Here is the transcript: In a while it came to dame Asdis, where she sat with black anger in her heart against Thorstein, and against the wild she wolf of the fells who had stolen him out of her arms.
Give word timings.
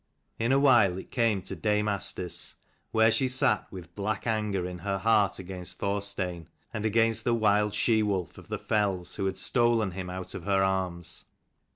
In 0.39 0.51
a 0.51 0.57
while 0.57 0.97
it 0.97 1.11
came 1.11 1.43
to 1.43 1.55
dame 1.55 1.87
Asdis, 1.87 2.55
where 2.89 3.11
she 3.11 3.27
sat 3.27 3.71
with 3.71 3.93
black 3.93 4.25
anger 4.25 4.65
in 4.65 4.79
her 4.79 4.97
heart 4.97 5.37
against 5.37 5.77
Thorstein, 5.77 6.49
and 6.73 6.87
against 6.87 7.23
the 7.23 7.35
wild 7.35 7.75
she 7.75 8.01
wolf 8.01 8.39
of 8.39 8.47
the 8.47 8.57
fells 8.57 9.17
who 9.17 9.27
had 9.27 9.37
stolen 9.37 9.91
him 9.91 10.09
out 10.09 10.33
of 10.33 10.41
her 10.45 10.63
arms. 10.63 11.25